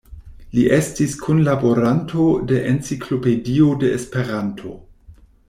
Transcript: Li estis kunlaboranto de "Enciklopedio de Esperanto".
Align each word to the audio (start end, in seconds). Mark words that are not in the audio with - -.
Li 0.53 0.61
estis 0.77 1.11
kunlaboranto 1.25 2.25
de 2.53 2.59
"Enciklopedio 2.71 3.69
de 3.85 3.93
Esperanto". 4.01 4.75